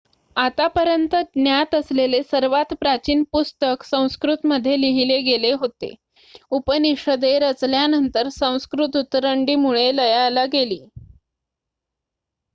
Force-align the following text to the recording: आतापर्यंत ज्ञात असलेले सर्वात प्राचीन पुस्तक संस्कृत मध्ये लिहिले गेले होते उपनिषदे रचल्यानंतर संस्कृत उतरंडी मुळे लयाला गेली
आतापर्यंत 0.35 1.15
ज्ञात 1.15 1.75
असलेले 1.75 2.21
सर्वात 2.23 2.73
प्राचीन 2.79 3.21
पुस्तक 3.31 3.83
संस्कृत 3.85 4.45
मध्ये 4.45 4.79
लिहिले 4.81 5.19
गेले 5.23 5.51
होते 5.53 5.93
उपनिषदे 6.51 7.37
रचल्यानंतर 7.39 8.29
संस्कृत 8.31 8.97
उतरंडी 8.97 9.55
मुळे 9.57 9.95
लयाला 9.95 10.45
गेली 10.53 10.79